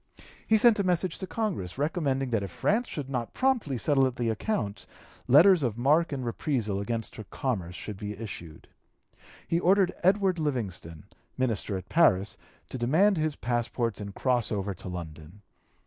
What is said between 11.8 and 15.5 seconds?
Paris, to demand his passports and cross over to London.